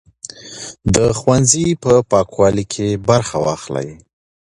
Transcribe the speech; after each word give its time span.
د 0.95 0.97
ښوونځي 1.19 1.67
په 1.83 1.93
پاکوالي 2.11 2.65
کې 2.73 2.87
برخه 3.09 3.37
واخلئ. 3.45 3.89